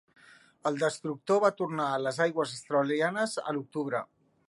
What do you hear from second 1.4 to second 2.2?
va tornar a